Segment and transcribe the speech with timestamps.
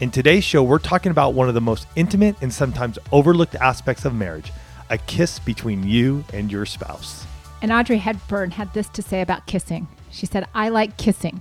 [0.00, 4.04] In today's show, we're talking about one of the most intimate and sometimes overlooked aspects
[4.04, 4.52] of marriage
[4.90, 7.24] a kiss between you and your spouse.
[7.62, 9.86] And Audrey Hepburn had this to say about kissing.
[10.10, 11.40] She said, I like kissing,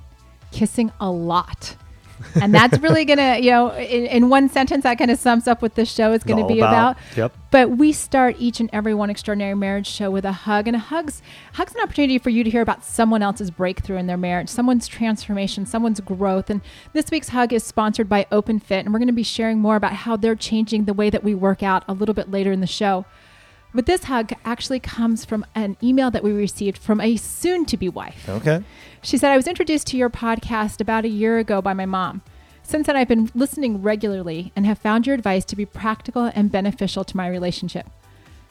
[0.51, 1.75] kissing a lot.
[2.41, 5.61] And that's really gonna, you know, in, in one sentence, that kind of sums up
[5.61, 7.17] what this show is gonna be about- about.
[7.17, 7.33] yep.
[7.51, 10.79] But we start each and every one extraordinary marriage show with a hug, and a
[10.79, 11.21] hug's
[11.53, 14.87] hug's an opportunity for you to hear about someone else's breakthrough in their marriage, someone's
[14.87, 16.49] transformation, someone's growth.
[16.49, 16.61] And
[16.93, 19.75] this week's hug is sponsored by Open Fit, and we're going to be sharing more
[19.75, 22.59] about how they're changing the way that we work out a little bit later in
[22.59, 23.05] the show.
[23.73, 27.77] But this hug actually comes from an email that we received from a soon to
[27.77, 28.29] be wife.
[28.29, 28.63] Okay.
[29.01, 32.21] She said, I was introduced to your podcast about a year ago by my mom.
[32.61, 36.51] Since then, I've been listening regularly and have found your advice to be practical and
[36.51, 37.87] beneficial to my relationship.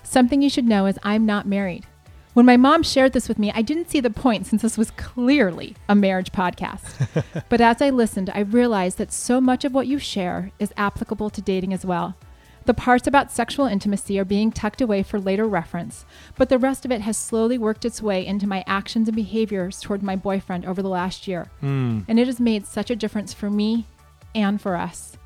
[0.02, 1.86] Something you should know is I'm not married.
[2.34, 4.90] When my mom shared this with me, I didn't see the point since this was
[4.92, 7.44] clearly a marriage podcast.
[7.48, 11.28] but as I listened, I realized that so much of what you share is applicable
[11.30, 12.16] to dating as well.
[12.64, 16.04] The parts about sexual intimacy are being tucked away for later reference,
[16.36, 19.80] but the rest of it has slowly worked its way into my actions and behaviors
[19.80, 21.48] toward my boyfriend over the last year.
[21.60, 22.00] Hmm.
[22.06, 23.86] And it has made such a difference for me
[24.32, 25.16] and for us.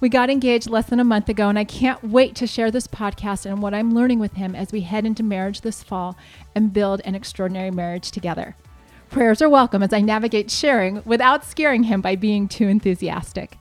[0.00, 2.86] We got engaged less than a month ago, and I can't wait to share this
[2.86, 6.16] podcast and what I'm learning with him as we head into marriage this fall
[6.54, 8.56] and build an extraordinary marriage together.
[9.10, 13.58] Prayers are welcome as I navigate sharing without scaring him by being too enthusiastic.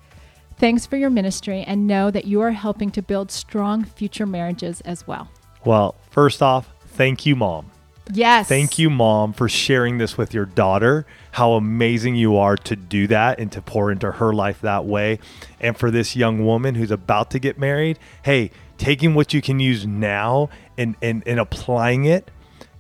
[0.60, 4.82] Thanks for your ministry and know that you are helping to build strong future marriages
[4.82, 5.30] as well.
[5.64, 7.72] Well, first off, thank you, Mom.
[8.12, 8.50] Yes.
[8.50, 11.06] Thank you, Mom, for sharing this with your daughter.
[11.32, 15.20] How amazing you are to do that and to pour into her life that way.
[15.62, 19.60] And for this young woman who's about to get married, hey, taking what you can
[19.60, 22.32] use now and, and, and applying it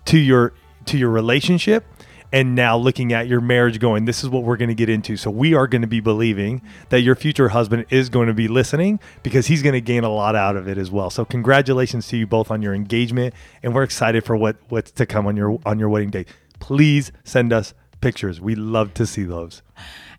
[0.05, 0.53] to your
[0.85, 1.85] to your relationship
[2.31, 5.17] and now looking at your marriage going this is what we're going to get into.
[5.17, 8.47] So we are going to be believing that your future husband is going to be
[8.47, 11.09] listening because he's going to gain a lot out of it as well.
[11.09, 15.05] So congratulations to you both on your engagement and we're excited for what what's to
[15.05, 16.25] come on your on your wedding day.
[16.59, 18.39] Please send us pictures.
[18.39, 19.61] We love to see those.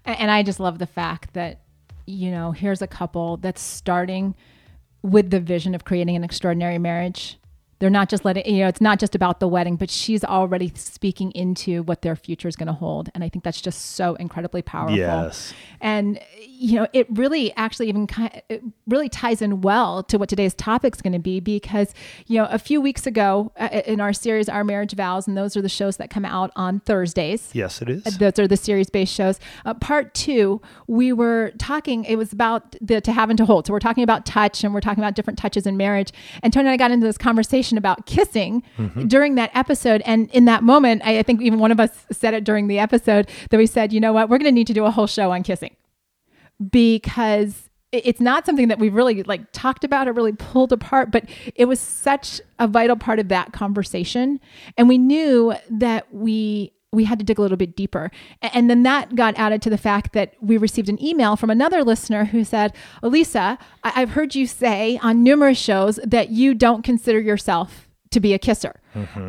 [0.05, 1.61] And I just love the fact that,
[2.07, 4.35] you know, here's a couple that's starting
[5.03, 7.39] with the vision of creating an extraordinary marriage.
[7.81, 10.71] They're not just letting, you know, it's not just about the wedding, but she's already
[10.77, 13.09] speaking into what their future is going to hold.
[13.15, 14.97] And I think that's just so incredibly powerful.
[14.97, 15.53] Yes.
[15.81, 16.21] And,
[16.61, 20.53] you know, it really actually even kind it really ties in well to what today's
[20.53, 21.95] topic is going to be because,
[22.27, 25.57] you know, a few weeks ago uh, in our series, Our Marriage Vows, and those
[25.57, 28.91] are the shows that come out on Thursdays yes it is those are the series
[28.91, 29.41] based shows.
[29.65, 33.67] Uh, part two, we were talking, it was about the to have and to hold.
[33.67, 36.13] So we're talking about touch and we're talking about different touches in marriage.
[36.43, 38.63] And Tony and I got into this conversation about kissing
[39.07, 40.03] during that episode.
[40.05, 42.79] And in that moment, I, I think even one of us said it during the
[42.79, 45.07] episode that we said, you know what, we're going to need to do a whole
[45.07, 45.75] show on kissing
[46.71, 51.25] because it's not something that we've really like talked about or really pulled apart but
[51.57, 54.39] it was such a vital part of that conversation.
[54.77, 58.11] And we knew that we we had to dig a little bit deeper.
[58.43, 61.85] And then that got added to the fact that we received an email from another
[61.85, 66.83] listener who said elisa I- i've heard you say on numerous shows that you don't
[66.83, 68.75] consider yourself to be a kisser.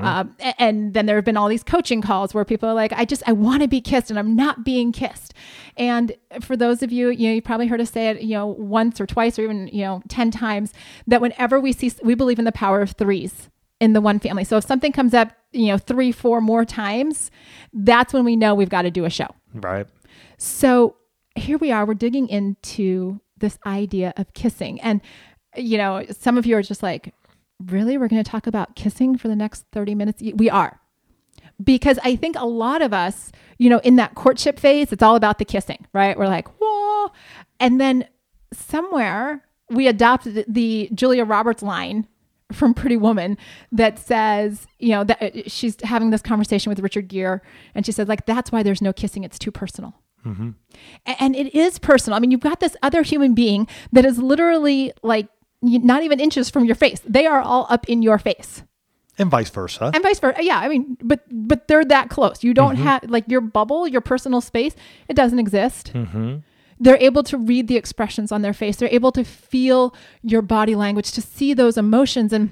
[0.02, 2.92] Um, a- and then there have been all these coaching calls where people are like,
[2.94, 5.34] I just, I want to be kissed and I'm not being kissed.
[5.78, 8.48] And for those of you, you know, you probably heard us say it, you know,
[8.48, 10.74] once or twice or even, you know, 10 times
[11.08, 13.50] that whenever we see, we believe in the power of threes
[13.80, 14.44] in the one family.
[14.44, 17.30] So if something comes up, you know, three, four more times,
[17.74, 19.28] that's when we know we've got to do a show.
[19.54, 19.88] right
[20.38, 20.96] So
[21.36, 24.80] here we are, we're digging into this idea of kissing.
[24.82, 25.02] And,
[25.56, 27.14] you know, some of you are just like,
[27.68, 27.98] really?
[27.98, 30.22] We're going to talk about kissing for the next 30 minutes?
[30.36, 30.80] We are.
[31.64, 35.16] Because I think a lot of us, you know, in that courtship phase, it's all
[35.16, 36.18] about the kissing, right?
[36.18, 37.12] We're like, whoa.
[37.60, 38.08] And then
[38.52, 42.08] somewhere we adopted the Julia Roberts line
[42.52, 43.38] from Pretty Woman
[43.72, 47.40] that says, you know, that uh, she's having this conversation with Richard Gere,
[47.76, 49.24] and she says, like, that's why there's no kissing.
[49.24, 49.94] It's too personal.
[50.26, 52.18] A- And it is personal.
[52.18, 55.28] I mean, you've got this other human being that is literally like
[55.62, 57.02] not even inches from your face.
[57.08, 58.64] They are all up in your face.
[59.18, 60.44] and vice versa And vice versa.
[60.44, 62.44] Yeah, I mean, but but they're that close.
[62.44, 62.84] You don't mm-hmm.
[62.84, 64.76] have like your bubble, your personal space,
[65.08, 65.92] it doesn't exist.
[65.94, 66.38] Mm-hmm.
[66.80, 68.78] they're able to read the expressions on their face.
[68.78, 69.94] They're able to feel
[70.24, 72.34] your body language, to see those emotions.
[72.34, 72.50] And,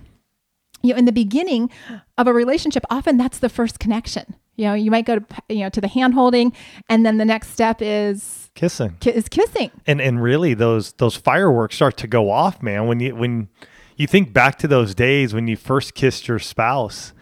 [0.83, 1.71] you know, in the beginning
[2.15, 4.35] of a relationship, often that's the first connection.
[4.55, 6.53] You know, you might go to, you know, to the hand holding
[6.89, 8.97] and then the next step is kissing.
[8.99, 9.71] ki- is kissing.
[9.87, 13.47] And and really those those fireworks start to go off, man, when you when
[13.95, 17.13] you think back to those days when you first kissed your spouse.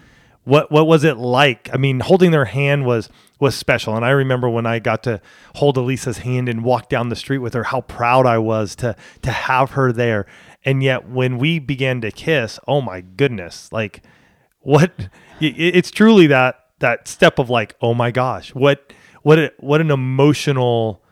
[0.44, 1.70] What what was it like?
[1.74, 3.96] I mean, holding their hand was was special.
[3.96, 5.22] And I remember when I got to
[5.56, 8.96] hold Elisa's hand and walk down the street with her, how proud I was to
[9.24, 10.26] to have her there.
[10.66, 14.02] And yet when we began to kiss, oh my goodness, like
[14.62, 14.92] what
[15.40, 19.92] it's truly that that step of like, oh my gosh, what what a, what an
[19.92, 21.04] emotional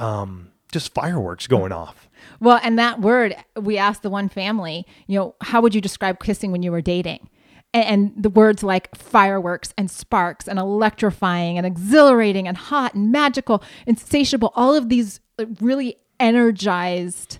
[0.00, 2.08] um just fireworks going off.
[2.38, 6.20] Well, and that word, we asked the one family, you know, how would you describe
[6.20, 7.28] kissing when you were dating?
[7.74, 13.10] And, and the words like fireworks and sparks and electrifying and exhilarating and hot and
[13.10, 15.20] magical, insatiable, all of these
[15.60, 17.38] really energized,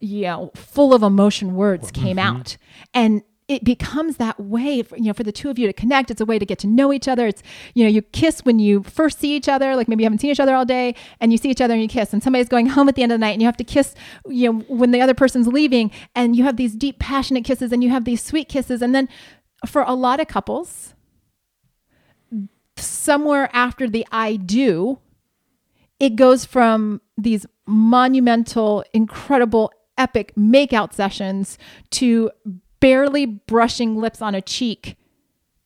[0.00, 2.56] you know, full of emotion words came out.
[2.92, 6.10] And it becomes that way for, you know for the two of you to connect.
[6.10, 7.26] It's a way to get to know each other.
[7.26, 7.42] It's
[7.74, 10.30] you know you kiss when you first see each other like maybe you haven't seen
[10.30, 12.66] each other all day and you see each other and you kiss and somebody's going
[12.66, 13.94] home at the end of the night and you have to kiss
[14.26, 17.84] you know when the other person's leaving and you have these deep passionate kisses and
[17.84, 19.08] you have these sweet kisses and then
[19.66, 20.94] for a lot of couples
[22.76, 24.98] somewhere after the i do
[26.00, 31.56] it goes from these monumental incredible epic makeout sessions
[31.90, 32.30] to
[32.84, 34.98] barely brushing lips on a cheek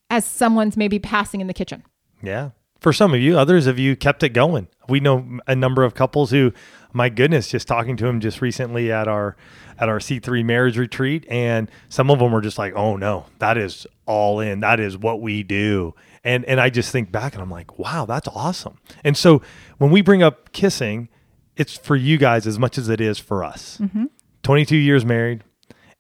[0.09, 1.83] as someone's maybe passing in the kitchen.
[2.23, 2.51] Yeah.
[2.79, 4.69] For some of you, others of you kept it going.
[4.89, 6.53] We know a number of couples who,
[6.93, 9.37] my goodness, just talking to them just recently at our
[9.81, 13.59] at our C3 marriage retreat and some of them were just like, "Oh no, that
[13.59, 14.61] is all in.
[14.61, 18.07] That is what we do." And and I just think back and I'm like, "Wow,
[18.07, 19.43] that's awesome." And so
[19.79, 21.09] when we bring up kissing,
[21.57, 23.79] it's for you guys as much as it is for us.
[23.81, 24.05] Mm-hmm.
[24.45, 25.43] 22 years married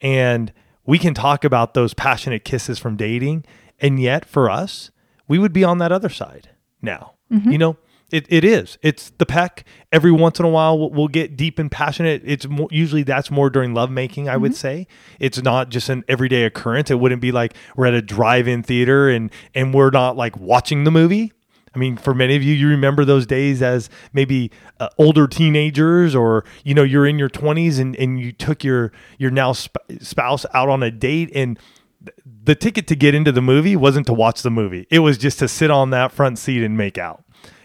[0.00, 0.52] and
[0.88, 3.44] we can talk about those passionate kisses from dating
[3.78, 4.90] and yet for us
[5.28, 6.48] we would be on that other side
[6.80, 7.12] now.
[7.30, 7.52] Mm-hmm.
[7.52, 7.76] You know
[8.10, 8.78] it, it is.
[8.80, 9.66] It's the peck.
[9.92, 12.22] Every once in a while we'll, we'll get deep and passionate.
[12.24, 14.56] It's more, usually that's more during lovemaking i would mm-hmm.
[14.56, 14.86] say.
[15.20, 16.90] It's not just an everyday occurrence.
[16.90, 20.84] It wouldn't be like we're at a drive-in theater and and we're not like watching
[20.84, 21.32] the movie
[21.74, 24.50] I mean, for many of you, you remember those days as maybe
[24.80, 28.92] uh, older teenagers, or you know, you're in your 20s and, and you took your
[29.18, 31.58] your now sp- spouse out on a date, and
[32.04, 35.18] th- the ticket to get into the movie wasn't to watch the movie; it was
[35.18, 37.24] just to sit on that front seat and make out.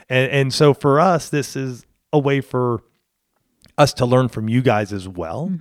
[0.09, 2.81] And and so for us, this is a way for
[3.77, 5.51] us to learn from you guys as well,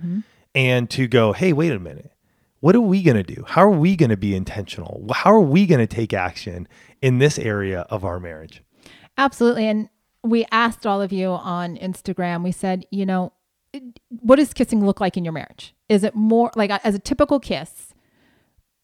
[0.53, 2.11] and to go, hey, wait a minute
[2.63, 3.43] what are we going to do?
[3.45, 5.05] How are we going to be intentional?
[5.13, 6.65] How are we going to take action
[7.01, 8.63] in this area of our marriage?
[9.17, 9.67] Absolutely.
[9.67, 9.89] And
[10.23, 13.33] we asked all of you on Instagram, we said, you know,
[14.07, 15.75] what does kissing look like in your marriage?
[15.89, 17.93] Is it more like as a typical kiss,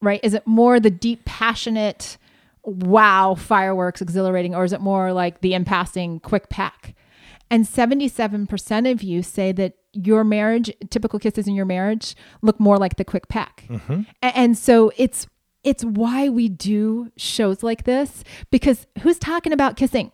[0.02, 0.20] right?
[0.24, 2.18] Is it more the deep, passionate,
[2.64, 6.96] wow, fireworks, exhilarating, or is it more like the impassing, quick pack?
[7.50, 12.78] And 77% of you say that your marriage, typical kisses in your marriage, look more
[12.78, 13.66] like the quick pack.
[13.70, 14.02] Mm-hmm.
[14.22, 15.28] A- And so it's
[15.64, 20.12] it's why we do shows like this because who's talking about kissing?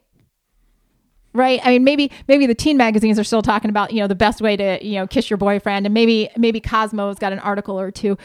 [1.34, 1.60] Right?
[1.64, 4.40] I mean maybe maybe the teen magazines are still talking about, you know, the best
[4.42, 7.92] way to, you know, kiss your boyfriend and maybe maybe Cosmo's got an article or
[7.92, 8.18] two.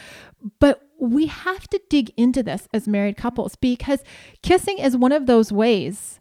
[0.59, 3.99] But we have to dig into this as married couples because
[4.43, 6.19] kissing is one of those ways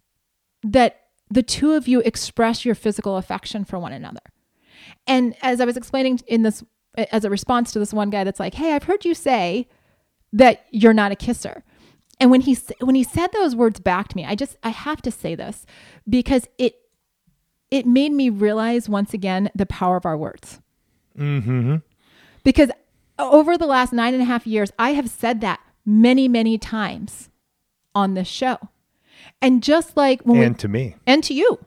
[0.64, 4.20] that the two of you express your physical affection for one another.
[5.06, 6.62] And as I was explaining in this,
[6.96, 9.68] as a response to this one guy that's like, "Hey, I've heard you say
[10.32, 11.64] that you're not a kisser,"
[12.18, 15.02] and when he when he said those words back to me, I just I have
[15.02, 15.66] to say this
[16.08, 16.74] because it
[17.70, 20.60] it made me realize once again the power of our words.
[21.18, 21.76] Mm-hmm.
[22.42, 22.70] Because
[23.18, 27.28] over the last nine and a half years, I have said that many, many times
[27.94, 28.58] on this show.
[29.42, 31.58] And just like when And we to me, and to you.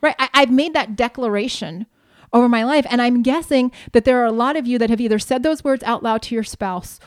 [0.00, 0.16] Right.
[0.18, 1.86] I, I've made that declaration
[2.32, 2.86] over my life.
[2.90, 5.64] And I'm guessing that there are a lot of you that have either said those
[5.64, 6.98] words out loud to your spouse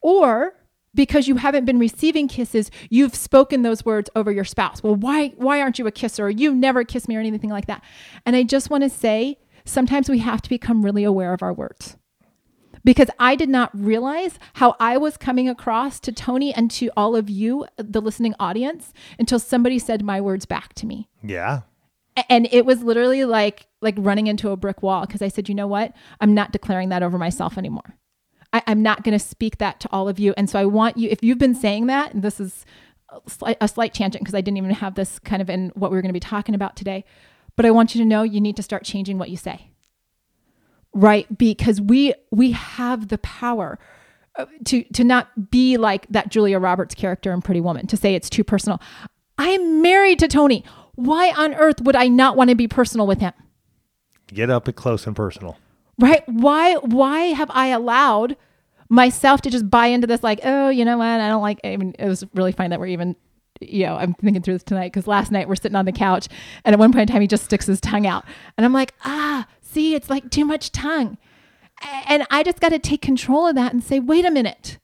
[0.00, 0.54] or
[0.94, 4.82] because you haven't been receiving kisses, you've spoken those words over your spouse.
[4.82, 6.30] Well, why why aren't you a kisser?
[6.30, 7.82] You never kiss me or anything like that.
[8.24, 11.52] And I just want to say sometimes we have to become really aware of our
[11.52, 11.96] words
[12.84, 17.16] because I did not realize how I was coming across to Tony and to all
[17.16, 21.08] of you, the listening audience, until somebody said my words back to me.
[21.22, 21.62] yeah,
[22.28, 25.54] And it was literally like like running into a brick wall because I said, you
[25.54, 25.92] know what?
[26.20, 27.98] I'm not declaring that over myself anymore.
[28.52, 30.32] I, I'm not going to speak that to all of you.
[30.36, 32.64] And so I want you, if you've been saying that, and this is
[33.10, 35.90] a slight, a slight tangent because I didn't even have this kind of in what
[35.90, 37.04] we were going to be talking about today,
[37.56, 39.70] but I want you to know you need to start changing what you say.
[40.92, 41.26] Right?
[41.36, 43.80] Because we we have the power
[44.38, 48.14] uh, to to not be like that Julia Roberts character in Pretty Woman to say
[48.14, 48.80] it's too personal.
[49.36, 50.64] I am married to Tony.
[50.94, 53.32] Why on earth would I not want to be personal with him?
[54.28, 55.58] Get up and close and personal.
[55.98, 56.22] Right?
[56.26, 58.36] Why why have I allowed
[58.88, 61.06] myself to just buy into this like, oh, you know what?
[61.06, 63.16] I don't like I mean it was really fine that we're even
[63.60, 66.28] you know, I'm thinking through this tonight because last night we're sitting on the couch
[66.64, 68.24] and at one point in time he just sticks his tongue out.
[68.56, 71.18] And I'm like, ah, see, it's like too much tongue.
[72.06, 74.78] And I just got to take control of that and say, wait a minute.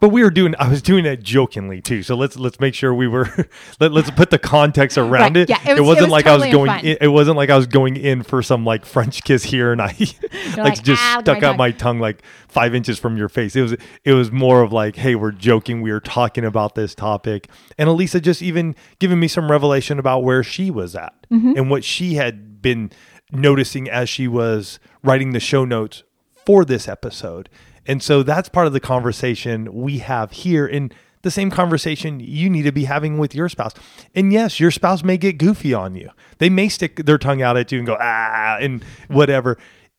[0.00, 0.54] But we were doing.
[0.58, 2.02] I was doing it jokingly too.
[2.02, 3.28] So let's let's make sure we were.
[3.80, 5.48] Let, us put the context around Right, it.
[5.48, 6.84] yeah, it was- wasn't it was like totally I was going.
[6.84, 9.80] In, it wasn't like I was going in for some like French kiss here, and
[9.80, 13.16] I like, like, just "Ah, stuck my out tongue." my tongue like five inches from
[13.16, 13.56] your face.
[13.56, 15.80] It was it was more of like, hey, we're joking.
[15.80, 17.48] We are talking about this topic,
[17.78, 21.54] and Elisa just even giving me some revelation about where she was at Mm-hmm.
[21.56, 22.90] and what she had been
[23.32, 26.02] noticing as she was writing the show notes
[26.44, 27.48] for this episode.
[27.86, 32.50] And so that's part of the conversation we have here and the same conversation you
[32.50, 33.72] need to be having with your spouse.
[34.14, 36.10] And yes, your spouse may get goofy on you.
[36.38, 39.56] They may stick their tongue out at you and go ah and whatever.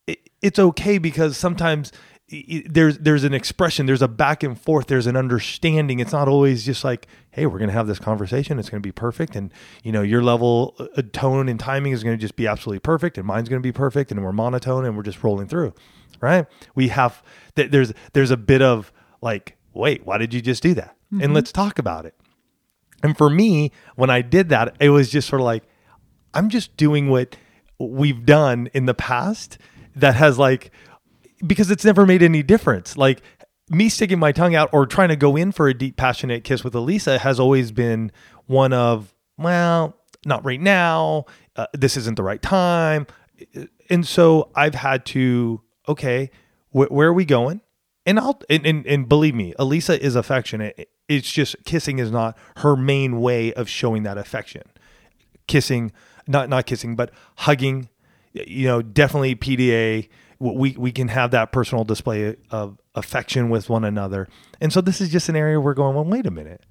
[0.07, 1.91] It- It's okay because sometimes
[2.67, 5.99] there's there's an expression, there's a back and forth, there's an understanding.
[5.99, 8.57] It's not always just like, hey, we're going to have this conversation.
[8.57, 9.51] It's going to be perfect, and
[9.83, 13.17] you know your level, uh, tone, and timing is going to just be absolutely perfect,
[13.19, 15.73] and mine's going to be perfect, and we're monotone, and we're just rolling through,
[16.21, 16.45] right?
[16.75, 17.23] We have
[17.55, 18.91] th- there's there's a bit of
[19.21, 20.95] like, wait, why did you just do that?
[21.21, 22.13] And let's talk about it.
[23.01, 25.63] And for me, when I did that, it was just sort of like,
[26.33, 27.37] I'm just doing what
[27.79, 29.57] we've done in the past
[29.95, 30.71] that has like,
[31.45, 32.97] because it's never made any difference.
[32.97, 33.21] Like
[33.69, 36.63] me sticking my tongue out or trying to go in for a deep, passionate kiss
[36.63, 38.11] with Elisa has always been
[38.47, 39.95] one of, well,
[40.25, 41.25] not right now.
[41.55, 43.07] Uh, this isn't the right time.
[43.89, 46.29] And so I've had to, okay,
[46.71, 47.61] wh- where are we going?
[48.05, 50.89] And I'll and, and and believe me, Elisa is affectionate.
[51.07, 54.63] It's just kissing is not her main way of showing that affection.
[55.47, 55.91] Kissing,
[56.27, 57.89] not not kissing, but hugging.
[58.33, 60.09] You know, definitely PDA.
[60.39, 64.27] We we can have that personal display of affection with one another.
[64.61, 65.95] And so this is just an area we're going.
[65.95, 66.63] Well, wait a minute.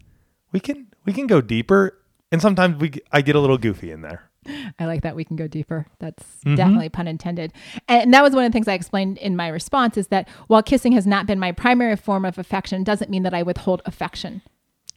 [0.53, 1.99] We can we can go deeper.
[2.31, 4.31] And sometimes we I get a little goofy in there.
[4.79, 5.87] I like that we can go deeper.
[5.99, 6.55] That's Mm-hmm.
[6.57, 7.53] definitely pun intended.
[7.89, 10.63] And that was one of the things I explained in my response is that while
[10.63, 14.43] kissing has not been my primary form of affection, doesn't mean that I withhold affection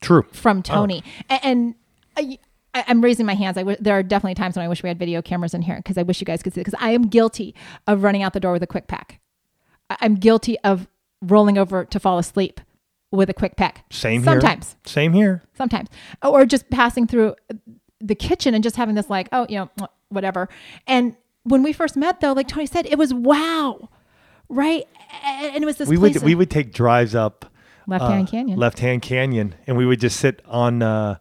[0.01, 0.25] True.
[0.31, 1.03] from Tony.
[1.29, 1.75] A- And,
[2.17, 2.37] I,
[2.73, 3.57] I'm raising my hands.
[3.57, 5.77] I w- there are definitely times when I wish we had video cameras in here
[5.77, 7.55] because I wish you guys could see it because I am guilty
[7.87, 9.19] of running out the door with a quick pack.
[9.89, 10.87] I- I'm guilty of
[11.21, 12.59] rolling over to fall asleep
[13.11, 13.85] with a quick peck.
[13.89, 14.33] Same here.
[14.33, 15.43] Sometimes Same here.
[15.57, 15.87] sometimes
[16.21, 17.35] or just passing through
[17.99, 20.49] the kitchen and just having this like oh you know whatever.
[20.85, 23.89] And when we first met though like tony said it was wow
[24.49, 24.87] right?
[25.23, 27.45] And it was this we would we would take drives up
[27.87, 28.59] left uh, hand canyon.
[28.59, 31.17] Left hand canyon, and we would just sit on uh,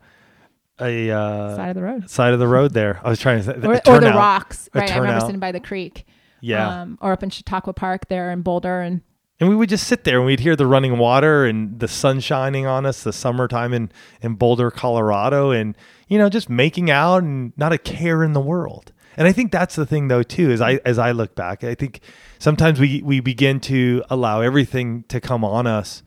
[0.81, 2.11] a uh, side of the road.
[2.11, 3.01] side of the road there.
[3.03, 4.91] I was trying to or, a or the rocks right?
[4.91, 6.07] I remember sitting by the creek
[6.41, 6.83] Yeah.
[6.83, 9.03] um, or up in chautauqua park there in boulder and
[9.39, 12.21] And we would just sit there and we'd hear the running water and the sun
[12.21, 15.77] shining on us, the summertime in, in Boulder, Colorado, and,
[16.09, 18.93] you know, just making out and not a care in the world.
[19.17, 21.75] And I think that's the thing though, too, as I as I look back, I
[21.75, 22.01] think
[22.39, 26.03] sometimes we we begin to allow everything to come on us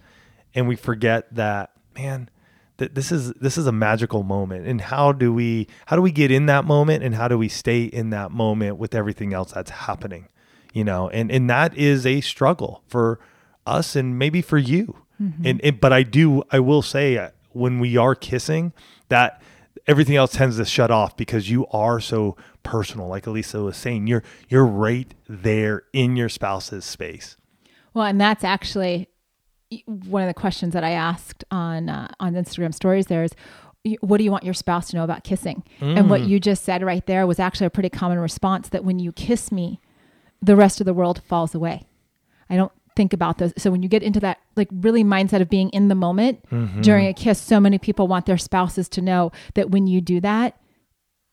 [0.54, 2.30] and we forget that, man,
[2.78, 4.68] that this is this is a magical moment.
[4.68, 7.50] And how do we how do we get in that moment and how do we
[7.50, 10.28] stay in that moment with everything else that's happening?
[10.74, 13.20] You know and and that is a struggle for
[13.66, 14.96] us and maybe for you
[15.44, 18.72] and, and but i do i will say uh, when we are kissing
[19.10, 19.42] that
[19.86, 24.08] everything else tends to shut off because you are so personal like elisa was saying
[24.08, 27.36] you're you're right there in your spouse's space
[27.94, 29.10] Well, and that's actually
[29.86, 33.08] one of the questions that I asked on uh, on Instagram stories.
[33.08, 33.32] There is,
[34.02, 35.64] what do you want your spouse to know about kissing?
[35.82, 39.00] And what you just said right there was actually a pretty common response that when
[39.00, 39.80] you kiss me,
[40.42, 41.86] the rest of the world falls away.
[42.50, 43.54] I don't think about those.
[43.58, 46.44] So when you get into that like really mindset of being in the moment
[46.82, 50.20] during a kiss, so many people want their spouses to know that when you do
[50.22, 50.60] that,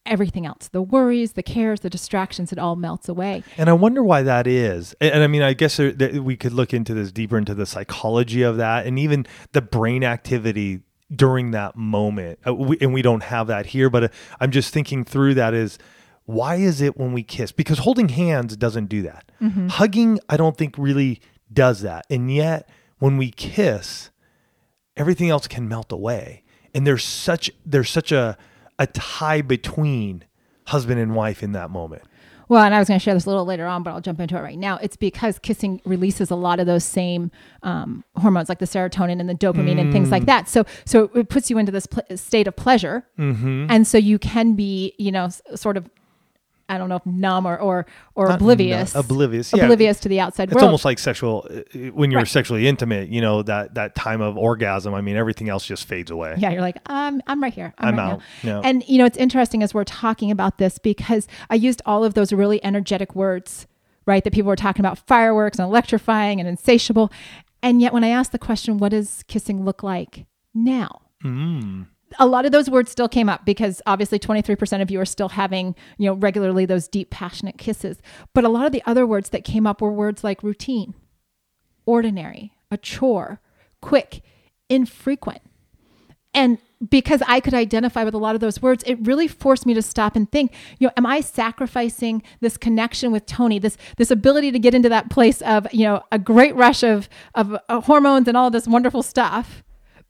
[0.05, 3.43] everything else, the worries, the cares, the distractions, it all melts away.
[3.57, 4.95] And I wonder why that is.
[5.01, 7.55] And, and I mean, I guess there, that we could look into this deeper into
[7.55, 10.83] the psychology of that and even the brain activity
[11.15, 12.39] during that moment.
[12.47, 14.09] Uh, we, and we don't have that here, but uh,
[14.41, 15.79] I'm just thinking through that is
[16.27, 17.51] why is it when we kiss?
[17.53, 19.31] Because holding hands doesn't do that.
[19.71, 21.21] Hugging, I don't think really
[21.53, 22.05] does that.
[22.11, 22.69] And yet,
[22.99, 24.11] when we kiss,
[24.97, 26.43] everything else can melt away
[26.75, 28.37] and there's such there's such a
[28.79, 30.25] a tie between
[30.67, 32.03] husband and wife in that moment?
[32.49, 34.21] Well, and I was going to share this a little later on, but I'll jump
[34.21, 34.77] into it right now.
[34.81, 37.33] It's because kissing releases a lot of those same
[37.65, 40.49] um, hormones, like the serotonin and the dopamine and things like that.
[40.49, 43.67] So, so it puts you into this pl- state of pleasure, Mm-hmm.
[43.69, 45.91] and so you can be, you know, s- sort of,
[46.69, 49.53] I don't know, if numb or or, or oblivious, No, oblivious.
[49.55, 49.65] Yeah.
[49.65, 50.65] oblivious to the outside It's world.
[50.65, 51.61] almost like sexual uh,
[51.93, 52.29] when you're Right.
[52.29, 53.09] sexually intimate.
[53.09, 54.93] You know that that time of orgasm.
[54.95, 56.35] I mean, everything else just fades away.
[56.39, 57.73] yeah, you're like, um, I'm right here.
[57.79, 58.21] I'm, I'm right out.
[58.43, 58.61] Yeah.
[58.65, 62.15] And you know, it's interesting as we're talking about this because I used all of
[62.15, 63.67] those really energetic words,
[64.07, 64.25] right?
[64.25, 67.13] That people were talking about fireworks and electrifying and insatiable.
[67.63, 71.03] And yet when I asked the question, what does kissing look like now?
[71.25, 71.87] Mm.
[72.19, 75.31] A lot of those words still came up because obviously 23% of you are still
[75.31, 78.01] having, you know, regularly those deep passionate kisses.
[78.33, 80.95] But a lot of the other words that came up were words like routine,
[81.85, 83.41] ordinary, a chore,
[83.81, 84.23] quick,
[84.69, 85.43] infrequent.
[86.33, 86.59] And
[86.91, 89.83] because I could identify with a lot of those words, it really forced me to
[89.83, 94.53] stop and think, you know, am I sacrificing this connection with Tony, this this ability
[94.53, 98.29] to get into that place of, you know, a great rush of of uh, hormones
[98.29, 99.63] and all this wonderful stuff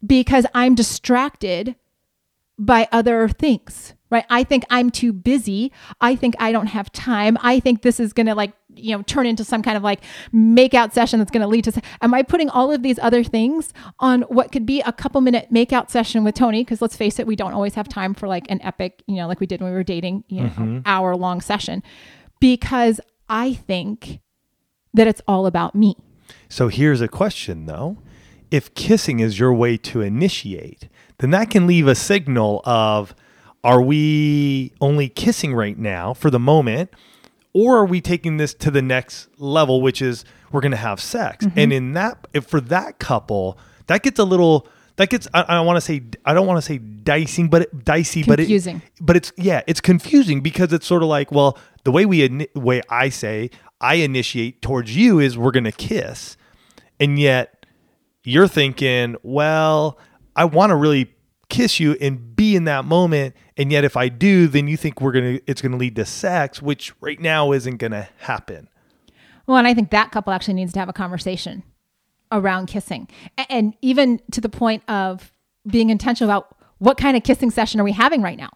[0.05, 1.77] because I'm distracted
[2.59, 4.25] by other things, right?
[4.31, 5.73] I think I'm too busy.
[6.01, 7.37] I think I don't have time.
[7.43, 10.01] I think this is going to like, you know, turn into some kind of like
[10.33, 11.83] make out session that's going to lead to.
[12.01, 15.51] Am I putting all of these other things on what could be a couple minute
[15.51, 16.65] make out session with Tony?
[16.65, 19.29] Because let's face it, we don't always have time for like an epic, you know,
[19.29, 20.79] like we did when we were dating, you know, mm-hmm.
[20.87, 21.83] hour long session
[22.41, 24.21] because I think
[24.95, 25.97] that it's all about me.
[26.49, 27.99] So here's a question though.
[28.51, 33.15] If kissing is your way to initiate, then that can leave a signal of
[33.65, 36.91] are we only kissing right now for the moment
[37.53, 41.01] or are we taking this to the next level which is we're going to have
[41.01, 41.45] sex.
[41.45, 41.59] Mm-hmm.
[41.59, 45.55] And in that if for that couple, that gets a little that gets I, I
[45.55, 48.79] don't want to say I don't want to say dicing but it, dicey Confusing.
[48.79, 52.07] but it but it's yeah it's confusing because it's sort of like well the way
[52.07, 56.37] we way I say I initiate towards you is we're gonna kiss
[56.99, 57.67] and yet
[58.25, 59.99] you're thinking well
[60.35, 61.15] I want to really
[61.49, 63.35] kiss you and be in that moment.
[63.57, 66.61] And yet if I do then you think we're gonna it's gonna lead to sex
[66.61, 68.69] which right now isn't gonna happen.
[69.47, 71.63] Well, and I think that couple actually needs to have a conversation
[72.33, 73.09] around kissing.
[73.49, 75.33] And even to the point of
[75.67, 78.51] being intentional about what kind of kissing session are we having right now?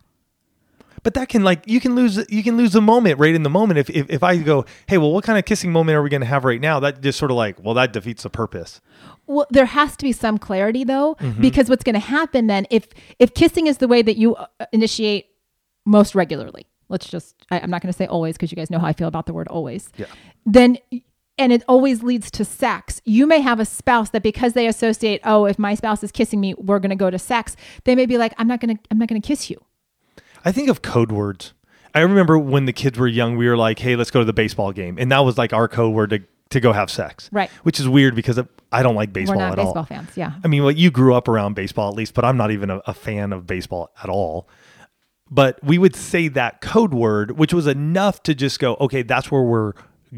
[1.03, 3.51] But that can like you can lose you can lose the moment right in the
[3.51, 3.79] moment.
[3.79, 6.21] If if, if I go hey well what kind of kissing moment are we going
[6.21, 6.79] to have right now?
[6.81, 8.83] That just sort of like well that defeats the purpose
[9.31, 11.41] Well, there has to be some clarity though, Mm-hmm.
[11.41, 12.89] because what's going to happen then if
[13.19, 15.27] if kissing is the way that you uh, initiate
[15.87, 18.79] most regularly, let's just I, I'm not going to say always because you guys know
[18.79, 19.89] how I feel about the word always.
[19.97, 20.07] Yeah.
[20.45, 20.79] Then
[21.39, 23.01] and it always leads to sex.
[23.07, 26.39] You may have a spouse that because they associate, oh, if my spouse is kissing
[26.39, 27.57] me, we're going to go to sex.
[27.85, 29.59] They may be like, I'm not going to I'm not going to kiss you.
[30.45, 31.55] I think of code words
[31.95, 34.33] I remember when the kids were young we were like hey let's go to the
[34.33, 37.49] baseball game and that was like our code word to to go have sex Right.
[37.63, 38.39] which is weird because
[38.73, 40.11] I don't like baseball we're not at baseball all fans.
[40.17, 40.33] Yeah.
[40.45, 42.81] I mean, well, you grew up around baseball at least, but I'm not even a,
[42.87, 44.49] a fan of baseball at all.
[45.31, 49.31] But we would say that code word, which was enough to just go, okay, that's
[49.31, 49.75] where we're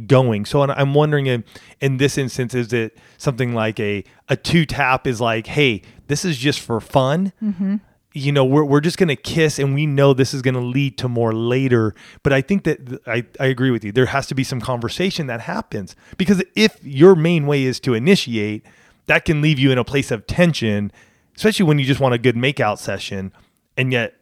[0.06, 0.46] going.
[0.46, 1.44] So I'm wondering in,
[1.82, 6.24] in this instance, is it something like a, a two tap is like, hey, this
[6.24, 7.32] is just for fun.
[7.42, 7.76] Mm-hmm.
[8.14, 10.60] You know, we're, we're just going to kiss and we know this is going to
[10.60, 11.94] lead to more later.
[12.22, 13.92] But I think that I, I agree with you.
[13.92, 17.94] There has to be some conversation that happens because if your main way is to
[17.94, 18.64] initiate,
[19.06, 20.92] that can leave you in a place of tension,
[21.36, 23.32] especially when you just want a good makeout session
[23.76, 24.14] and yet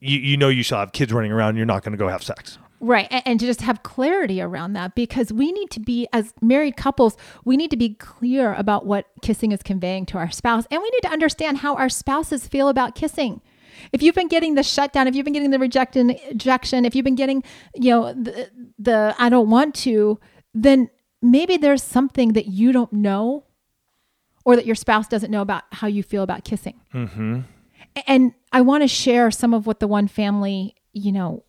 [0.00, 2.22] you, you know you shall have kids running around, you're not going to go have
[2.22, 2.58] sex.
[2.80, 3.08] Right.
[3.10, 7.16] And, to just have clarity around that because we need to be, as married couples,
[7.44, 10.64] we need to be clear about what kissing is conveying to our spouse.
[10.70, 13.42] And we need to understand how our spouses feel about kissing.
[13.92, 17.04] If you've been getting the shutdown, if you've been getting the rejection, rejection, if you've
[17.04, 17.42] been getting,
[17.74, 20.18] you know, the, the I don't want to,
[20.54, 20.90] then
[21.22, 23.44] maybe there's something that you don't know
[24.44, 26.80] or that your spouse doesn't know about how you feel about kissing.
[26.94, 27.40] Mm-hmm.
[28.06, 31.44] And I want to share some of what the one family, you know,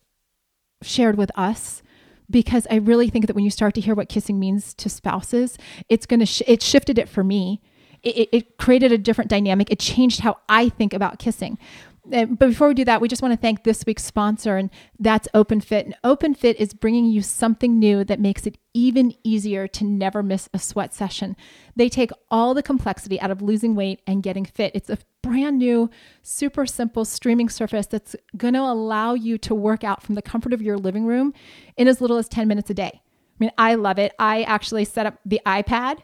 [0.82, 1.82] shared with us
[2.30, 5.58] because I really think that when you start to hear what kissing means to spouses,
[5.88, 7.60] it's going to, sh- it shifted it for me.
[8.02, 9.70] It, it, it created a different dynamic.
[9.70, 11.58] It changed how I think about kissing.
[12.04, 15.28] But before we do that, we just want to thank this week's sponsor, and that's
[15.34, 15.84] OpenFit.
[15.84, 20.48] And OpenFit is bringing you something new that makes it even easier to never miss
[20.52, 21.36] a sweat session.
[21.76, 24.72] They take all the complexity out of losing weight and getting fit.
[24.74, 25.90] It's a brand new,
[26.22, 30.52] super simple streaming surface that's going to allow you to work out from the comfort
[30.52, 31.32] of your living room
[31.76, 33.00] in as little as 10 minutes a day.
[33.04, 34.12] I mean, I love it.
[34.18, 36.00] I actually set up the iPad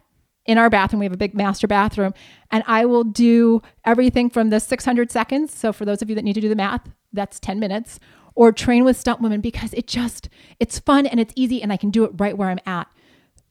[0.48, 0.98] in our bathroom.
[0.98, 2.14] We have a big master bathroom,
[2.50, 5.54] and I will do everything from the 600 seconds.
[5.54, 8.00] So, for those of you that need to do the math, that's 10 minutes,
[8.34, 11.76] or train with stunt women because it just it's fun and it's easy and I
[11.76, 12.88] can do it right where I'm at.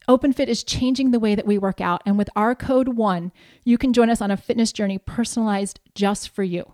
[0.09, 3.31] OpenFit is changing the way that we work out and with our code 1,
[3.65, 6.73] you can join us on a fitness journey personalized just for you.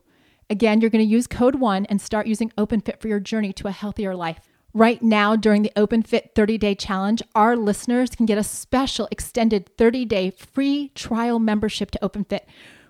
[0.49, 3.67] Again, you're going to use code 1 and start using OpenFit for your journey to
[3.67, 4.52] a healthier life.
[4.75, 9.69] Right now, during the OpenFit 30 day challenge, our listeners can get a special extended
[9.77, 12.41] 30 day free trial membership to OpenFit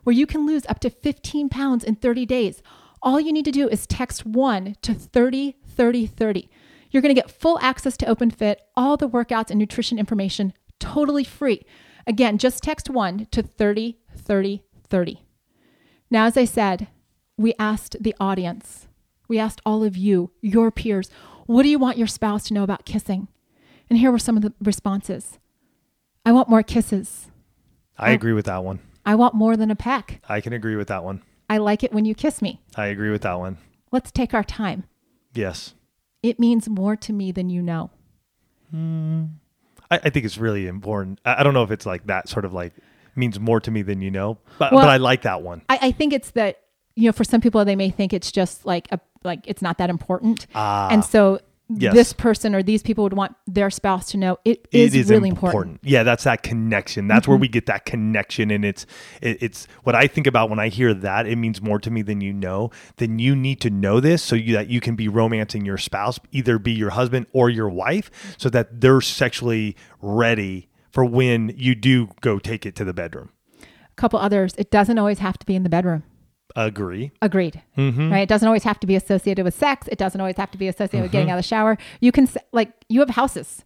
[0.04, 2.62] where you can lose up to 15 pounds in 30 days.
[3.02, 6.50] All you need to do is text 1 to 30 30 30.
[6.92, 11.24] You're going to get full access to OpenFit, all the workouts and nutrition information totally
[11.24, 11.66] free.
[12.06, 15.22] Again, just text 1 to 30 30 30.
[16.12, 16.88] Now, as I said,
[17.38, 18.88] we asked the audience,
[19.28, 21.10] we asked all of you, your peers,
[21.46, 23.28] what do you want your spouse to know about kissing?
[23.90, 25.40] And here were some of the responses
[26.26, 27.28] I want more kisses.
[27.98, 28.80] I agree with that one.
[29.06, 30.22] I want more than a peck.
[30.30, 31.22] I can agree with that one.
[31.50, 32.62] I like it when you kiss me.
[32.76, 33.58] I agree with that one.
[33.92, 34.86] Let's take our time.
[35.34, 35.74] Yes.
[36.24, 37.92] It means more to me than you know.
[38.72, 39.26] Hmm.
[39.92, 41.20] I, I think it's really important.
[41.26, 42.74] I, I don't know if it's like that sort of like
[43.16, 45.62] means more to me than you know, but Well- but I like that one.
[45.70, 46.62] I, I think it's that,
[46.96, 49.78] you know, for some people, they may think it's just like a, like it's not
[49.78, 50.48] that important.
[50.56, 51.94] Ah, and so yes.
[51.94, 55.10] this person or these people would want their spouse to know it is, it is
[55.10, 55.54] really important.
[55.54, 55.82] important.
[55.82, 55.90] Mm-hmm.
[55.90, 57.08] Yeah, that's that connection.
[57.08, 58.86] That's where we get that connection, and it's
[59.22, 61.28] it, it's what I think about when I hear that.
[61.28, 62.72] It means more to me than you know.
[62.98, 66.20] Then you need to know this so you, that you can be romancing your spouse,
[66.32, 71.76] either be your husband or your wife, so that they're sexually ready for when you
[71.76, 73.30] do go take it to the bedroom.
[73.62, 76.04] A couple others, it doesn't always have to be in the bedroom.
[76.56, 77.12] Agree.
[77.22, 77.62] Agreed.
[77.78, 78.12] Mm-hmm.
[78.12, 78.22] Right?
[78.22, 79.88] It doesn't always have to be associated with sex.
[79.92, 81.78] It doesn't always have to be associated with getting out of the shower.
[82.00, 83.66] You can like you have houses.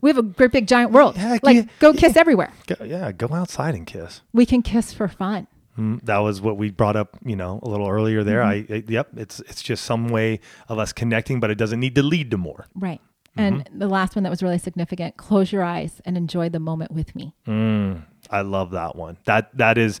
[0.00, 1.16] We have a great big giant world.
[1.16, 2.50] Yeah, like yeah, go kiss everywhere.
[2.66, 4.22] Go, yeah, go outside and kiss.
[4.32, 5.46] We can kiss for fun.
[5.78, 8.40] Mm, That was what we brought up, you know, a little earlier there.
[8.42, 8.72] Mm-hmm.
[8.72, 11.94] I, I yep, it's it's just some way of us connecting, but it doesn't need
[11.96, 12.66] to lead to more.
[12.74, 13.00] Right.
[13.34, 16.90] And the last one that was really significant, close your eyes and enjoy the moment
[16.90, 17.34] with me.
[17.46, 19.16] Mm, I love that one.
[19.24, 20.00] That that is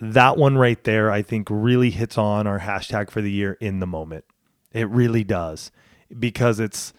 [0.00, 1.10] that one right there.
[1.10, 4.24] I think really hits on our hashtag for the year in the moment.
[4.72, 5.70] It really does
[6.18, 6.92] because it's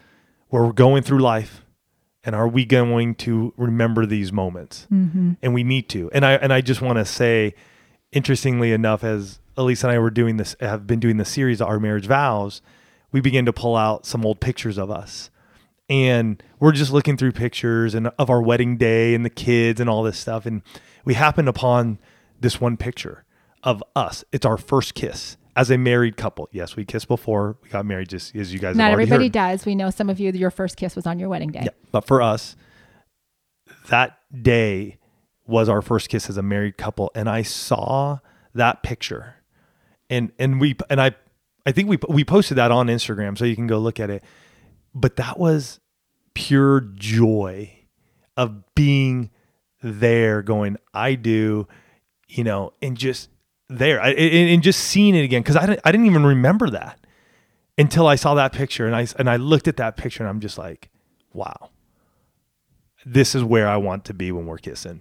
[0.49, 1.65] where we're going through life,
[2.23, 4.87] and are we going to remember these moments?
[4.91, 5.33] Mm-hmm.
[5.41, 6.09] And we need to.
[6.11, 7.55] And I and I just want to say,
[8.11, 11.67] interestingly enough, as Elise and I were doing this, have been doing the series, of
[11.67, 12.61] our marriage vows,
[13.11, 15.29] we began to pull out some old pictures of us
[15.89, 19.89] and we're just looking through pictures and of our wedding day and the kids and
[19.89, 20.61] all this stuff and
[21.05, 21.99] we happened upon
[22.43, 23.23] this one picture
[23.63, 27.69] of us it's our first kiss as a married couple yes we kissed before we
[27.69, 29.31] got married just as you guys Not everybody heard.
[29.31, 29.65] does.
[29.65, 31.61] We know some of you, your first kiss was on your wedding day.
[31.63, 32.55] Yeah, but for us
[33.89, 34.97] that day
[35.45, 38.19] was our first kiss as a married couple and i saw
[38.53, 39.35] that picture
[40.09, 41.11] and and we and i
[41.65, 44.23] i think we we posted that on instagram so you can go look at it
[44.95, 45.79] but that was
[46.33, 47.71] pure joy
[48.37, 49.29] of being
[49.81, 51.67] there going i do
[52.37, 53.29] you know and just
[53.69, 56.69] there I, and, and just seeing it again because I didn't, I didn't even remember
[56.71, 56.99] that
[57.77, 60.39] until i saw that picture and i and i looked at that picture and i'm
[60.39, 60.89] just like
[61.33, 61.69] wow
[63.05, 64.99] this is where i want to be when we're kissing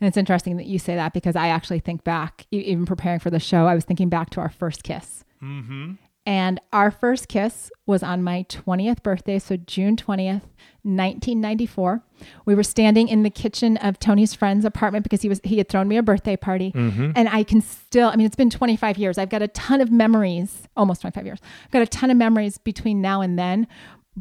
[0.00, 3.28] And it's interesting that you say that because I actually think back, even preparing for
[3.28, 5.24] the show, I was thinking back to our first kiss.
[5.42, 5.92] mm-hmm.
[6.26, 10.42] And our first kiss was on my 20th birthday, so June 20th,
[10.82, 12.02] 1994.
[12.44, 15.68] We were standing in the kitchen of Tony's friend's apartment because he was he had
[15.68, 16.72] thrown me a birthday party.
[16.72, 17.12] Mm-hmm.
[17.16, 19.16] And I can still, I mean, it's been 25 years.
[19.16, 21.38] I've got a ton of memories, almost 25 years.
[21.64, 23.66] I've got a ton of memories between now and then,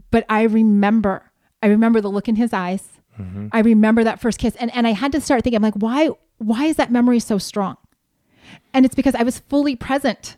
[0.09, 1.31] but I remember,
[1.61, 2.87] I remember the look in his eyes.
[3.19, 3.47] Mm-hmm.
[3.51, 4.55] I remember that first kiss.
[4.55, 7.37] And and I had to start thinking, I'm like, why why is that memory so
[7.37, 7.75] strong?
[8.73, 10.37] And it's because I was fully present.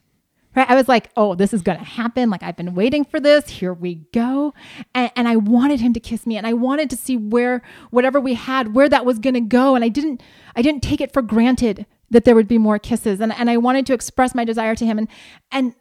[0.56, 0.70] Right?
[0.70, 2.30] I was like, oh, this is going to happen.
[2.30, 3.50] Like, I've been waiting for this.
[3.50, 4.54] Here we go.
[4.94, 8.20] And, and I wanted him to kiss me and I wanted to see where, whatever
[8.20, 9.76] we had, where that was going to go.
[9.76, 10.22] And I didn't,
[10.56, 13.22] I didn't take it for granted that there would be more kisses.
[13.22, 14.98] And, and I wanted to express my desire to him.
[14.98, 15.08] And,
[15.52, 15.74] and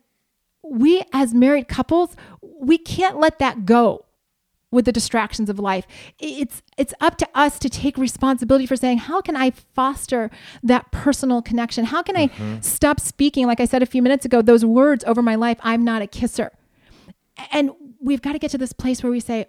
[0.62, 4.04] we as married couples, we can't let that go
[4.70, 5.86] with the distractions of life.
[6.18, 10.30] It's it's up to us to take responsibility for saying, how can I foster
[10.62, 11.86] that personal connection?
[11.86, 12.60] How can I mm-hmm.
[12.60, 15.84] stop speaking, like I said a few minutes ago, those words over my life, I'm
[15.84, 16.52] not a kisser.
[17.50, 19.46] And we've got to get to this place where we say,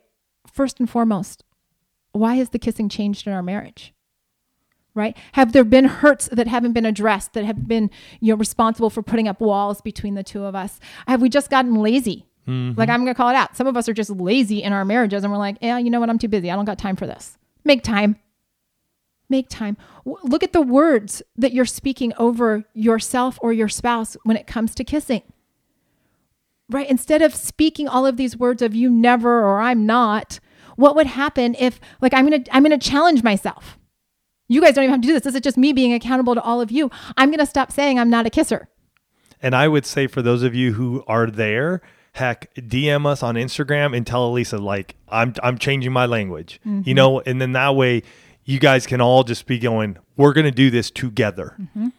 [0.52, 1.44] first and foremost,
[2.12, 3.94] why has the kissing changed in our marriage?
[4.94, 5.16] Right?
[5.34, 9.02] Have there been hurts that haven't been addressed that have been, you know, responsible for
[9.02, 10.82] putting up walls between the two of us?
[11.08, 12.26] Have we just gotten lazy?
[12.48, 12.80] Mm-hmm.
[12.80, 13.56] Like I'm gonna call it out.
[13.56, 16.00] Some of us are just lazy in our marriages, and we're like, yeah, you know
[16.00, 16.10] what?
[16.10, 16.50] I'm too busy.
[16.52, 17.38] I don't got time for this.
[17.64, 18.18] Make time.
[19.30, 19.78] Make time.
[20.06, 24.48] W- Look at the words that you're speaking over yourself or your spouse when it
[24.48, 25.22] comes to kissing.
[26.70, 26.90] right?
[26.90, 30.40] Instead of speaking all of these words of you never or I'm not,
[30.76, 33.78] what would happen if like I'm going to I'm going to challenge myself.
[34.48, 35.24] You guys don't even have to do this.
[35.24, 36.90] This is just me being accountable to all of you.
[37.16, 38.68] I'm going to stop saying I'm not a kisser.
[39.42, 41.82] And I would say for those of you who are there,
[42.14, 46.60] heck, DM us on Instagram and tell Elisa like I'm I'm changing my language.
[46.66, 46.88] Mm-hmm.
[46.88, 48.04] You know, and then that way
[48.44, 51.56] you guys can all just be going, we're going to do this together.
[51.62, 51.90] Mm-hmm.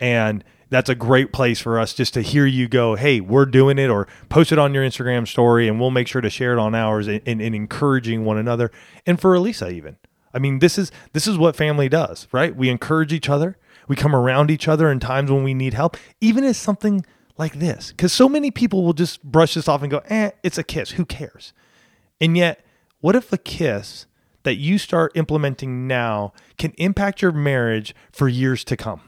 [0.00, 3.78] And that's a great place for us just to hear you go, hey, we're doing
[3.78, 6.58] it, or post it on your Instagram story, and we'll make sure to share it
[6.58, 8.70] on ours and, and, and encouraging one another.
[9.06, 9.96] And for Elisa, even.
[10.34, 12.56] I mean, this is this is what family does, right?
[12.56, 13.58] We encourage each other.
[13.86, 17.04] We come around each other in times when we need help, even as something
[17.38, 17.90] like this.
[17.90, 20.92] Because so many people will just brush this off and go, eh, it's a kiss.
[20.92, 21.52] Who cares?
[22.20, 22.64] And yet,
[23.00, 24.06] what if a kiss
[24.44, 29.00] that you start implementing now can impact your marriage for years to come?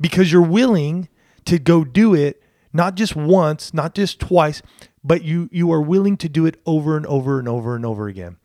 [0.00, 1.08] because you're willing
[1.44, 4.60] to go do it not just once, not just twice,
[5.02, 8.08] but you you are willing to do it over and over and over and over
[8.08, 8.36] again.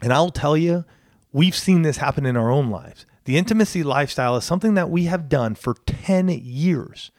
[0.00, 0.84] And I'll tell you,
[1.32, 3.06] we've seen this happen in our own lives.
[3.24, 7.10] The intimacy lifestyle is something that we have done for 10 years.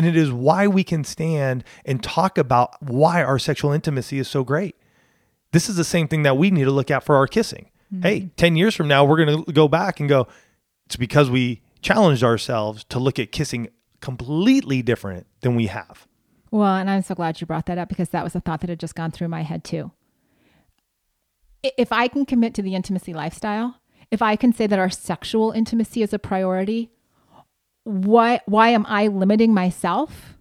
[0.00, 4.28] And it is why we can stand and talk about why our sexual intimacy is
[4.28, 4.74] so great.
[5.52, 7.68] This is the same thing that we need to look at for our kissing.
[7.92, 8.02] Mm-hmm.
[8.02, 10.26] Hey, 10 years from now, we're going to go back and go,
[10.86, 13.68] it's because we challenged ourselves to look at kissing
[14.00, 16.08] completely different than we have.
[16.50, 18.70] Well, and I'm so glad you brought that up because that was a thought that
[18.70, 19.92] had just gone through my head too.
[21.62, 23.76] If I can commit to the intimacy lifestyle,
[24.10, 26.90] if I can say that our sexual intimacy is a priority,
[27.84, 30.34] why why am I limiting myself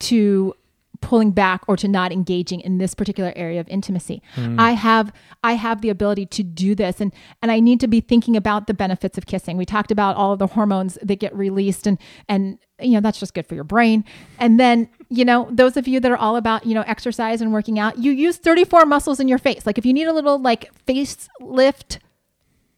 [0.00, 0.54] to
[1.02, 4.22] pulling back or to not engaging in this particular area of intimacy.
[4.36, 4.58] Mm.
[4.58, 5.12] I have
[5.44, 7.12] I have the ability to do this and
[7.42, 9.58] and I need to be thinking about the benefits of kissing.
[9.58, 13.20] We talked about all of the hormones that get released and and you know that's
[13.20, 14.04] just good for your brain.
[14.38, 17.52] And then, you know, those of you that are all about, you know, exercise and
[17.52, 19.66] working out, you use 34 muscles in your face.
[19.66, 21.98] Like if you need a little like face lift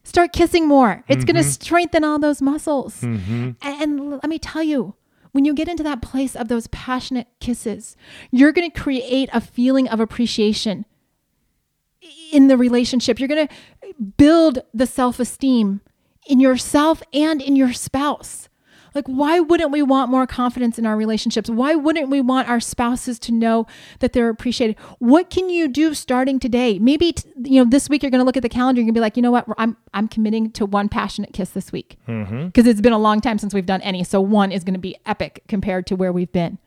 [0.04, 1.02] start kissing more.
[1.08, 1.32] It's mm-hmm.
[1.32, 3.00] going to strengthen all those muscles.
[3.00, 3.50] Mm-hmm.
[3.60, 4.94] And, and let me tell you,
[5.32, 7.96] when you get into that place of those passionate kisses,
[8.30, 10.84] you're going to create a feeling of appreciation
[12.30, 13.18] in the relationship.
[13.18, 13.54] You're going to
[14.16, 15.80] build the self esteem
[16.26, 18.48] in yourself and in your spouse.
[18.94, 21.50] Like, why wouldn't we want more confidence in our relationships?
[21.50, 23.66] Why wouldn't we want our spouses to know
[23.98, 24.76] that they're appreciated?
[25.00, 26.78] What can you do starting today?
[26.78, 28.80] Maybe, t- you know, this week you're going to look at the calendar.
[28.80, 29.46] You're going to be like, you know what?
[29.58, 32.68] I'm, I'm committing to one passionate kiss this week because mm-hmm.
[32.68, 34.04] it's been a long time since we've done any.
[34.04, 36.58] So one is going to be epic compared to where we've been.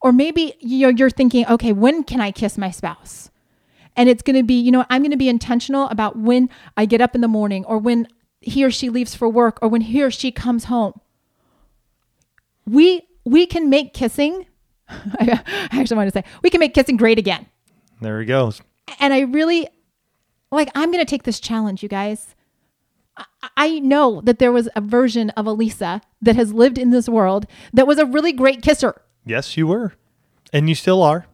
[0.00, 3.30] Or maybe you know, you're thinking, okay, when can I kiss my spouse?
[3.94, 6.86] And it's going to be, you know, I'm going to be intentional about when I
[6.86, 8.08] get up in the morning or when
[8.40, 10.98] he or she leaves for work or when he or she comes home
[12.66, 14.46] we we can make kissing
[15.18, 17.46] I actually want to say we can make kissing great again.
[18.00, 18.60] There he goes.
[19.00, 19.68] And I really
[20.50, 22.34] like I'm going to take this challenge, you guys.
[23.56, 27.46] I know that there was a version of Elisa that has lived in this world
[27.72, 29.02] that was a really great kisser.
[29.24, 29.92] Yes, you were.
[30.52, 31.26] And you still are.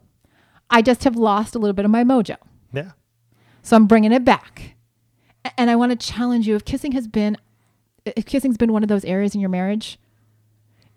[0.71, 2.37] I just have lost a little bit of my mojo.
[2.73, 2.93] Yeah.
[3.63, 4.75] So I'm bringing it back.
[5.57, 7.37] And I want to challenge you if kissing has been
[8.05, 9.99] if kissing's been one of those areas in your marriage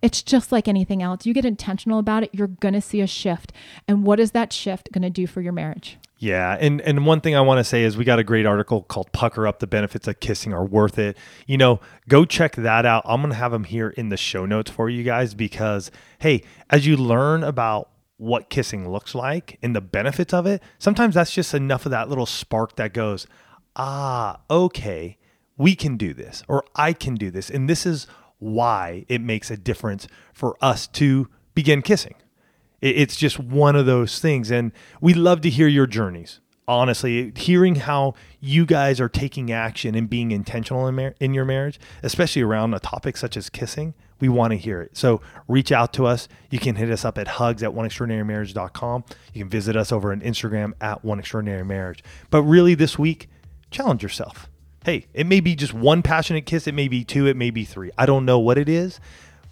[0.01, 1.25] it's just like anything else.
[1.25, 3.51] You get intentional about it, you're going to see a shift.
[3.87, 5.97] And what is that shift going to do for your marriage?
[6.17, 8.83] Yeah, and and one thing I want to say is we got a great article
[8.83, 12.85] called "Pucker Up: The Benefits of Kissing Are Worth It." You know, go check that
[12.85, 13.01] out.
[13.07, 16.85] I'm gonna have them here in the show notes for you guys because hey, as
[16.85, 21.55] you learn about what kissing looks like and the benefits of it, sometimes that's just
[21.55, 23.25] enough of that little spark that goes,
[23.75, 25.17] ah, okay,
[25.57, 28.05] we can do this, or I can do this, and this is
[28.41, 32.15] why it makes a difference for us to begin kissing.
[32.81, 34.49] It's just one of those things.
[34.49, 36.39] And we love to hear your journeys.
[36.67, 41.45] Honestly, hearing how you guys are taking action and being intentional in, mar- in your
[41.45, 44.95] marriage, especially around a topic such as kissing, we want to hear it.
[44.97, 46.27] So reach out to us.
[46.49, 49.03] You can hit us up at hugs at oneextraordinarymarriage.com.
[49.33, 52.03] You can visit us over on Instagram at one extraordinary marriage.
[52.29, 53.29] But really, this week,
[53.69, 54.49] challenge yourself
[54.83, 57.65] Hey, it may be just one passionate kiss, it may be two, it may be
[57.65, 57.91] three.
[57.99, 58.99] I don't know what it is,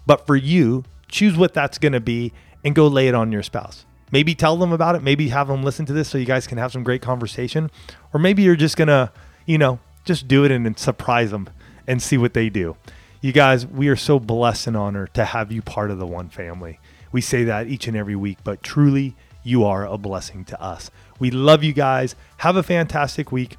[0.04, 2.32] but for you, choose what that's going to be
[2.64, 3.86] and go lay it on your spouse.
[4.10, 6.58] Maybe tell them about it, maybe have them listen to this so you guys can
[6.58, 7.70] have some great conversation,
[8.12, 9.12] or maybe you're just going to,
[9.46, 11.48] you know, just do it and, surprise them
[11.86, 12.76] and see what they do.
[13.20, 16.28] You guys, we are so blessed and honored to have you part of the one
[16.28, 16.80] family.
[17.12, 19.14] We say that each and every week, but truly,
[19.44, 20.90] you are a blessing to us.
[21.20, 22.16] We love you guys.
[22.38, 23.56] Have a fantastic week.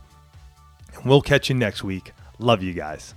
[0.95, 2.13] And we'll catch you next week.
[2.39, 3.13] Love you guys.